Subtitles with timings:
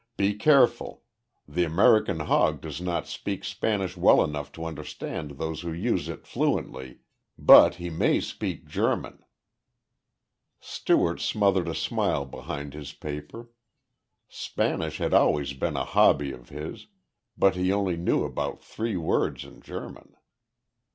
[0.17, 1.03] "Be careful!
[1.47, 6.25] The American hog does not speak Spanish well enough to understand those who use it
[6.25, 7.01] fluently,
[7.37, 9.23] but he may speak German."
[10.59, 13.51] Stewart smothered a smile behind his paper.
[14.27, 16.87] Spanish had always been a hobby of his
[17.37, 20.15] but he only knew about three words in German!